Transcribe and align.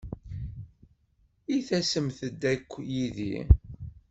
I 1.55 1.57
tasemt-d 1.67 2.41
akk 2.53 2.69
yid-i? 2.93 3.35